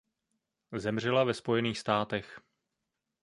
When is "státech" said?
1.79-2.39